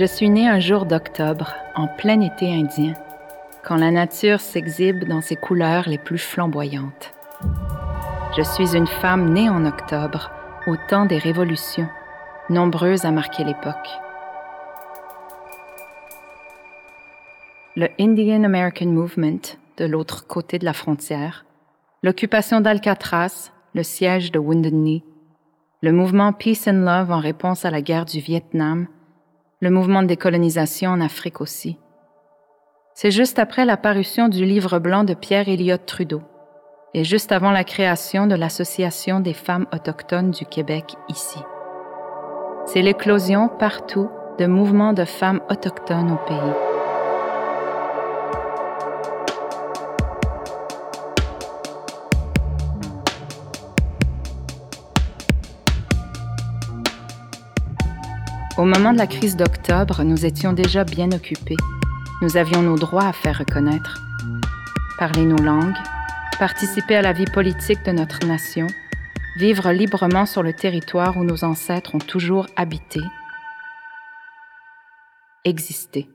Je 0.00 0.06
suis 0.06 0.30
née 0.30 0.48
un 0.48 0.60
jour 0.60 0.86
d'octobre, 0.86 1.52
en 1.74 1.86
plein 1.86 2.22
été 2.22 2.50
indien, 2.50 2.94
quand 3.62 3.76
la 3.76 3.90
nature 3.90 4.40
s'exhibe 4.40 5.04
dans 5.04 5.20
ses 5.20 5.36
couleurs 5.36 5.90
les 5.90 5.98
plus 5.98 6.16
flamboyantes. 6.16 7.12
Je 8.34 8.40
suis 8.40 8.74
une 8.74 8.86
femme 8.86 9.30
née 9.34 9.50
en 9.50 9.66
octobre, 9.66 10.30
au 10.66 10.76
temps 10.88 11.04
des 11.04 11.18
révolutions, 11.18 11.86
nombreuses 12.48 13.04
à 13.04 13.10
marquer 13.10 13.44
l'époque. 13.44 13.90
Le 17.76 17.88
Indian 18.00 18.44
American 18.44 18.86
Movement, 18.86 19.58
de 19.76 19.84
l'autre 19.84 20.26
côté 20.26 20.58
de 20.58 20.64
la 20.64 20.72
frontière, 20.72 21.44
l'occupation 22.02 22.62
d'Alcatraz, 22.62 23.52
le 23.74 23.82
siège 23.82 24.32
de 24.32 24.38
Wounded 24.38 24.72
Knee, 24.72 25.04
le 25.82 25.92
mouvement 25.92 26.32
Peace 26.32 26.68
and 26.68 26.86
Love 26.86 27.12
en 27.12 27.20
réponse 27.20 27.66
à 27.66 27.70
la 27.70 27.82
guerre 27.82 28.06
du 28.06 28.20
Vietnam, 28.20 28.86
le 29.60 29.70
mouvement 29.70 30.02
de 30.02 30.08
décolonisation 30.08 30.90
en 30.90 31.00
Afrique 31.00 31.40
aussi. 31.40 31.78
C'est 32.94 33.10
juste 33.10 33.38
après 33.38 33.64
la 33.64 33.76
parution 33.76 34.28
du 34.28 34.44
livre 34.44 34.78
blanc 34.78 35.04
de 35.04 35.14
Pierre 35.14 35.48
Elliott 35.48 35.84
Trudeau 35.86 36.22
et 36.94 37.04
juste 37.04 37.30
avant 37.30 37.50
la 37.50 37.64
création 37.64 38.26
de 38.26 38.34
l'Association 38.34 39.20
des 39.20 39.34
femmes 39.34 39.66
autochtones 39.72 40.30
du 40.30 40.44
Québec 40.44 40.94
ici. 41.08 41.38
C'est 42.66 42.82
l'éclosion 42.82 43.48
partout 43.48 44.10
de 44.38 44.46
mouvements 44.46 44.92
de 44.92 45.04
femmes 45.04 45.40
autochtones 45.50 46.12
au 46.12 46.28
pays. 46.28 46.69
Au 58.60 58.64
moment 58.64 58.92
de 58.92 58.98
la 58.98 59.06
crise 59.06 59.36
d'octobre, 59.36 60.04
nous 60.04 60.26
étions 60.26 60.52
déjà 60.52 60.84
bien 60.84 61.10
occupés. 61.12 61.56
Nous 62.20 62.36
avions 62.36 62.60
nos 62.60 62.76
droits 62.76 63.06
à 63.06 63.14
faire 63.14 63.38
reconnaître. 63.38 64.02
Parler 64.98 65.24
nos 65.24 65.42
langues, 65.42 65.78
participer 66.38 66.94
à 66.94 67.00
la 67.00 67.14
vie 67.14 67.24
politique 67.24 67.82
de 67.86 67.92
notre 67.92 68.26
nation, 68.26 68.66
vivre 69.38 69.72
librement 69.72 70.26
sur 70.26 70.42
le 70.42 70.52
territoire 70.52 71.16
où 71.16 71.24
nos 71.24 71.42
ancêtres 71.42 71.94
ont 71.94 72.00
toujours 72.00 72.48
habité, 72.54 73.00
exister. 75.46 76.10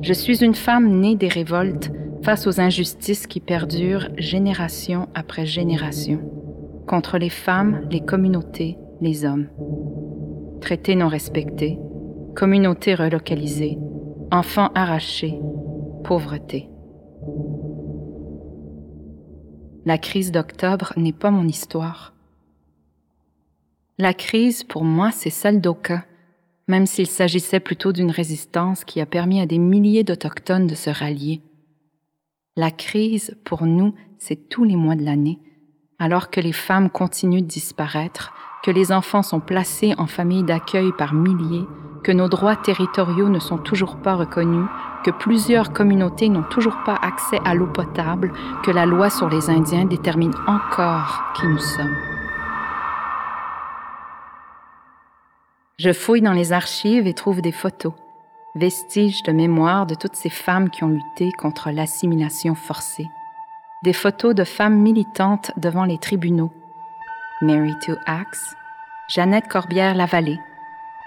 Je 0.00 0.12
suis 0.12 0.44
une 0.44 0.54
femme 0.54 1.00
née 1.00 1.16
des 1.16 1.26
révoltes 1.26 1.90
face 2.22 2.46
aux 2.46 2.60
injustices 2.60 3.26
qui 3.26 3.40
perdurent 3.40 4.10
génération 4.16 5.08
après 5.16 5.44
génération 5.44 6.39
contre 6.90 7.18
les 7.18 7.30
femmes, 7.30 7.86
les 7.88 8.00
communautés, 8.00 8.76
les 9.00 9.24
hommes. 9.24 9.46
Traités 10.60 10.96
non 10.96 11.06
respectés, 11.06 11.78
communautés 12.34 12.96
relocalisées, 12.96 13.78
enfants 14.32 14.72
arrachés, 14.74 15.38
pauvreté. 16.02 16.68
La 19.86 19.98
crise 19.98 20.32
d'octobre 20.32 20.92
n'est 20.96 21.12
pas 21.12 21.30
mon 21.30 21.46
histoire. 21.46 22.12
La 23.96 24.12
crise, 24.12 24.64
pour 24.64 24.82
moi, 24.82 25.12
c'est 25.12 25.30
celle 25.30 25.60
d'Oka, 25.60 26.04
même 26.66 26.86
s'il 26.86 27.06
s'agissait 27.06 27.60
plutôt 27.60 27.92
d'une 27.92 28.10
résistance 28.10 28.82
qui 28.84 29.00
a 29.00 29.06
permis 29.06 29.40
à 29.40 29.46
des 29.46 29.58
milliers 29.58 30.02
d'Autochtones 30.02 30.66
de 30.66 30.74
se 30.74 30.90
rallier. 30.90 31.40
La 32.56 32.72
crise, 32.72 33.38
pour 33.44 33.64
nous, 33.64 33.94
c'est 34.18 34.48
tous 34.48 34.64
les 34.64 34.74
mois 34.74 34.96
de 34.96 35.04
l'année, 35.04 35.38
alors 36.00 36.30
que 36.30 36.40
les 36.40 36.54
femmes 36.54 36.88
continuent 36.88 37.42
de 37.42 37.46
disparaître, 37.46 38.32
que 38.64 38.70
les 38.70 38.90
enfants 38.90 39.22
sont 39.22 39.38
placés 39.38 39.94
en 39.98 40.06
familles 40.06 40.42
d'accueil 40.42 40.92
par 40.96 41.12
milliers, 41.12 41.66
que 42.02 42.10
nos 42.10 42.28
droits 42.28 42.56
territoriaux 42.56 43.28
ne 43.28 43.38
sont 43.38 43.58
toujours 43.58 43.96
pas 43.96 44.14
reconnus, 44.14 44.66
que 45.04 45.10
plusieurs 45.10 45.72
communautés 45.72 46.30
n'ont 46.30 46.42
toujours 46.42 46.78
pas 46.84 46.94
accès 46.94 47.38
à 47.44 47.54
l'eau 47.54 47.66
potable, 47.66 48.32
que 48.62 48.70
la 48.70 48.86
loi 48.86 49.10
sur 49.10 49.28
les 49.28 49.50
Indiens 49.50 49.84
détermine 49.84 50.34
encore 50.46 51.22
qui 51.36 51.46
nous 51.46 51.58
sommes. 51.58 51.96
Je 55.78 55.92
fouille 55.92 56.22
dans 56.22 56.32
les 56.32 56.52
archives 56.52 57.06
et 57.06 57.14
trouve 57.14 57.42
des 57.42 57.52
photos, 57.52 57.92
vestiges 58.54 59.22
de 59.22 59.32
mémoire 59.32 59.86
de 59.86 59.94
toutes 59.94 60.16
ces 60.16 60.30
femmes 60.30 60.70
qui 60.70 60.82
ont 60.82 60.88
lutté 60.88 61.30
contre 61.38 61.70
l'assimilation 61.70 62.54
forcée 62.54 63.08
des 63.82 63.92
photos 63.94 64.34
de 64.34 64.44
femmes 64.44 64.76
militantes 64.76 65.52
devant 65.56 65.84
les 65.84 65.98
tribunaux. 65.98 66.52
Mary 67.40 67.74
to 67.84 67.94
Axe, 68.06 68.54
Jeannette 69.08 69.48
Corbière-Lavallée, 69.48 70.38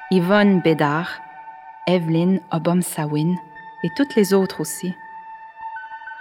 Yvonne 0.10 0.62
Bédard, 0.62 1.22
Evelyn 1.86 2.38
Obom-Sawin 2.52 3.36
et 3.84 3.90
toutes 3.96 4.16
les 4.16 4.34
autres 4.34 4.62
aussi. 4.62 4.96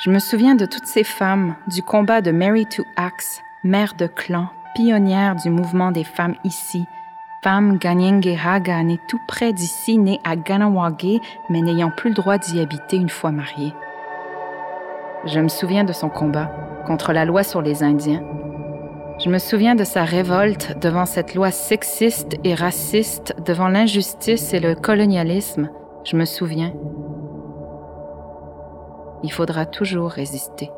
Je 0.04 0.10
me 0.10 0.18
souviens 0.18 0.54
de 0.54 0.66
toutes 0.66 0.86
ces 0.86 1.04
femmes, 1.04 1.56
du 1.68 1.82
combat 1.82 2.20
de 2.20 2.32
Mary 2.32 2.66
to 2.66 2.84
Axe, 2.96 3.40
mère 3.64 3.94
de 3.94 4.06
clan, 4.06 4.48
pionnière 4.74 5.36
du 5.36 5.48
mouvement 5.48 5.92
des 5.92 6.04
femmes 6.04 6.36
ici, 6.44 6.84
femme 7.42 7.78
Ganyenge 7.78 8.26
née 8.84 9.00
tout 9.08 9.20
près 9.26 9.52
d'ici, 9.52 9.96
née 9.96 10.20
à 10.24 10.36
Ganawage, 10.36 11.20
mais 11.48 11.62
n'ayant 11.62 11.90
plus 11.90 12.10
le 12.10 12.16
droit 12.16 12.36
d'y 12.38 12.60
habiter 12.60 12.96
une 12.96 13.08
fois 13.08 13.32
mariée. 13.32 13.72
Je 15.24 15.38
me 15.38 15.48
souviens 15.48 15.84
de 15.84 15.92
son 15.92 16.08
combat 16.08 16.50
contre 16.84 17.12
la 17.12 17.24
loi 17.24 17.44
sur 17.44 17.62
les 17.62 17.84
Indiens. 17.84 18.24
Je 19.20 19.30
me 19.30 19.38
souviens 19.38 19.76
de 19.76 19.84
sa 19.84 20.02
révolte 20.02 20.76
devant 20.80 21.06
cette 21.06 21.36
loi 21.36 21.52
sexiste 21.52 22.34
et 22.42 22.54
raciste, 22.54 23.36
devant 23.46 23.68
l'injustice 23.68 24.52
et 24.52 24.58
le 24.58 24.74
colonialisme. 24.74 25.70
Je 26.02 26.16
me 26.16 26.24
souviens. 26.24 26.72
Il 29.22 29.30
faudra 29.30 29.64
toujours 29.64 30.10
résister. 30.10 30.70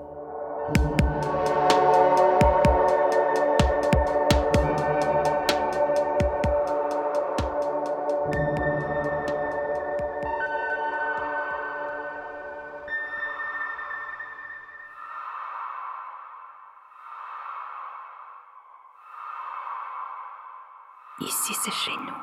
Ici, 21.20 21.54
c'est 21.54 21.72
chez 21.72 21.96
nous. 21.96 22.22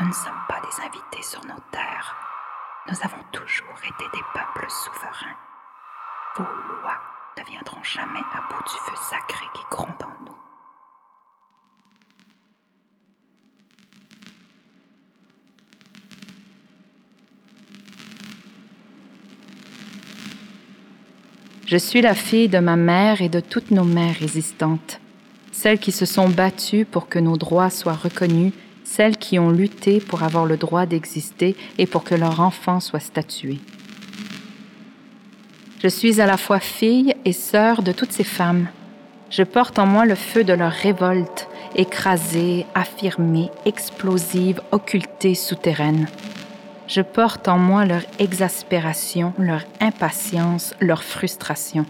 Nous 0.00 0.06
ne 0.06 0.12
sommes 0.12 0.42
pas 0.48 0.60
des 0.60 0.82
invités 0.82 1.22
sur 1.22 1.44
nos 1.44 1.60
terres. 1.70 2.16
Nous 2.88 2.96
avons 3.02 3.22
toujours 3.30 3.78
été 3.82 4.04
des 4.12 4.24
peuples 4.32 4.70
souverains. 4.70 5.36
Vos 6.36 6.44
lois 6.44 6.98
ne 7.38 7.44
viendront 7.44 7.82
jamais 7.82 8.24
à 8.32 8.40
bout 8.50 8.62
du 8.62 8.78
feu 8.86 8.96
sacré 8.96 9.44
qui 9.54 9.62
gronde 9.70 10.02
en 10.02 10.24
nous. 10.24 10.36
Je 21.66 21.76
suis 21.76 22.00
la 22.00 22.14
fille 22.14 22.48
de 22.48 22.58
ma 22.58 22.76
mère 22.76 23.20
et 23.20 23.28
de 23.28 23.40
toutes 23.40 23.70
nos 23.70 23.84
mères 23.84 24.16
résistantes 24.16 25.00
celles 25.64 25.78
qui 25.78 25.92
se 25.92 26.04
sont 26.04 26.28
battues 26.28 26.84
pour 26.84 27.08
que 27.08 27.18
nos 27.18 27.38
droits 27.38 27.70
soient 27.70 27.94
reconnus, 27.94 28.52
celles 28.84 29.16
qui 29.16 29.38
ont 29.38 29.48
lutté 29.48 29.98
pour 29.98 30.22
avoir 30.22 30.44
le 30.44 30.58
droit 30.58 30.84
d'exister 30.84 31.56
et 31.78 31.86
pour 31.86 32.04
que 32.04 32.14
leurs 32.14 32.40
enfants 32.40 32.80
soient 32.80 33.00
statués. 33.00 33.60
Je 35.82 35.88
suis 35.88 36.20
à 36.20 36.26
la 36.26 36.36
fois 36.36 36.60
fille 36.60 37.14
et 37.24 37.32
sœur 37.32 37.82
de 37.82 37.92
toutes 37.92 38.12
ces 38.12 38.24
femmes. 38.24 38.68
Je 39.30 39.42
porte 39.42 39.78
en 39.78 39.86
moi 39.86 40.04
le 40.04 40.16
feu 40.16 40.44
de 40.44 40.52
leur 40.52 40.70
révolte, 40.70 41.48
écrasée, 41.76 42.66
affirmée, 42.74 43.50
explosive, 43.64 44.60
occultée, 44.70 45.34
souterraine. 45.34 46.08
Je 46.88 47.00
porte 47.00 47.48
en 47.48 47.56
moi 47.56 47.86
leur 47.86 48.02
exaspération, 48.18 49.32
leur 49.38 49.62
impatience, 49.80 50.74
leur 50.82 51.02
frustration. 51.02 51.86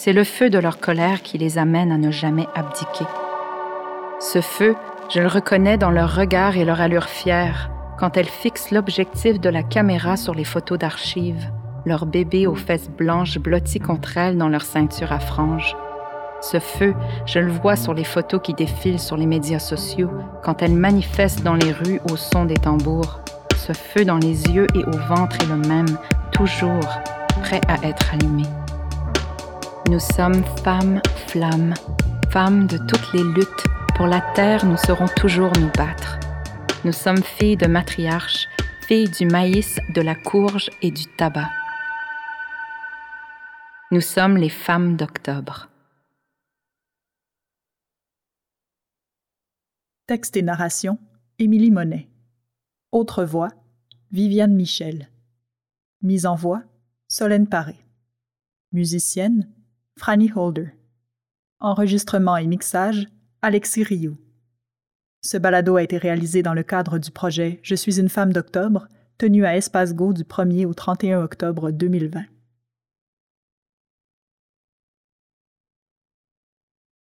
C'est 0.00 0.12
le 0.12 0.22
feu 0.22 0.48
de 0.48 0.58
leur 0.60 0.78
colère 0.78 1.22
qui 1.22 1.38
les 1.38 1.58
amène 1.58 1.90
à 1.90 1.98
ne 1.98 2.12
jamais 2.12 2.46
abdiquer. 2.54 3.04
Ce 4.20 4.40
feu, 4.40 4.76
je 5.10 5.18
le 5.18 5.26
reconnais 5.26 5.76
dans 5.76 5.90
leur 5.90 6.14
regard 6.14 6.56
et 6.56 6.64
leur 6.64 6.80
allure 6.80 7.08
fière 7.08 7.68
quand 7.98 8.16
elles 8.16 8.28
fixent 8.28 8.70
l'objectif 8.70 9.40
de 9.40 9.48
la 9.48 9.64
caméra 9.64 10.16
sur 10.16 10.36
les 10.36 10.44
photos 10.44 10.78
d'archives, 10.78 11.50
leur 11.84 12.06
bébé 12.06 12.46
aux 12.46 12.54
fesses 12.54 12.88
blanches 12.88 13.38
blotties 13.38 13.80
contre 13.80 14.16
elles 14.16 14.38
dans 14.38 14.48
leur 14.48 14.62
ceinture 14.62 15.10
à 15.10 15.18
franges. 15.18 15.76
Ce 16.42 16.60
feu, 16.60 16.94
je 17.26 17.40
le 17.40 17.50
vois 17.50 17.74
sur 17.74 17.92
les 17.92 18.04
photos 18.04 18.40
qui 18.40 18.54
défilent 18.54 19.00
sur 19.00 19.16
les 19.16 19.26
médias 19.26 19.58
sociaux 19.58 20.12
quand 20.44 20.62
elles 20.62 20.74
manifestent 20.74 21.42
dans 21.42 21.56
les 21.56 21.72
rues 21.72 22.00
au 22.08 22.16
son 22.16 22.44
des 22.44 22.54
tambours. 22.54 23.18
Ce 23.56 23.72
feu 23.72 24.04
dans 24.04 24.18
les 24.18 24.46
yeux 24.46 24.68
et 24.76 24.84
au 24.84 24.96
ventre 25.08 25.38
est 25.42 25.48
le 25.48 25.56
même, 25.56 25.98
toujours 26.30 26.86
prêt 27.42 27.60
à 27.66 27.84
être 27.84 28.14
allumé. 28.14 28.44
Nous 29.88 30.00
sommes 30.00 30.44
femmes, 30.64 31.00
flammes, 31.28 31.72
femmes 32.30 32.66
de 32.66 32.76
toutes 32.76 33.14
les 33.14 33.24
luttes, 33.24 33.64
Pour 33.96 34.06
la 34.06 34.20
terre, 34.34 34.66
nous 34.66 34.76
saurons 34.76 35.08
toujours 35.16 35.50
nous 35.58 35.72
battre. 35.72 36.20
Nous 36.84 36.92
sommes 36.92 37.22
filles 37.22 37.56
de 37.56 37.66
matriarches, 37.66 38.48
filles 38.86 39.08
du 39.08 39.24
maïs, 39.24 39.78
de 39.94 40.02
la 40.02 40.14
courge 40.14 40.68
et 40.82 40.90
du 40.90 41.04
tabac. 41.16 41.48
Nous 43.90 44.02
sommes 44.02 44.36
les 44.36 44.50
femmes 44.50 44.94
d'octobre. 44.96 45.70
Texte 50.06 50.36
et 50.36 50.42
narration, 50.42 50.98
Émilie 51.38 51.70
Monet. 51.70 52.10
Autre 52.92 53.24
voix, 53.24 53.48
Viviane 54.12 54.54
Michel. 54.54 55.08
Mise 56.02 56.26
en 56.26 56.34
voix, 56.34 56.62
Solène 57.08 57.48
Paré. 57.48 57.76
Musicienne, 58.72 59.50
Franny 59.98 60.30
Holder. 60.32 60.68
Enregistrement 61.58 62.36
et 62.36 62.46
mixage, 62.46 63.08
Alexis 63.42 63.82
Rioux. 63.82 64.16
Ce 65.22 65.36
balado 65.36 65.74
a 65.74 65.82
été 65.82 65.98
réalisé 65.98 66.44
dans 66.44 66.54
le 66.54 66.62
cadre 66.62 66.98
du 66.98 67.10
projet 67.10 67.58
Je 67.64 67.74
suis 67.74 67.98
une 67.98 68.08
femme 68.08 68.32
d'octobre, 68.32 68.86
tenu 69.18 69.44
à 69.44 69.56
Espace 69.56 69.96
Go 69.96 70.12
du 70.12 70.22
1er 70.22 70.66
au 70.66 70.72
31 70.72 71.20
octobre 71.20 71.72
2020. 71.72 72.22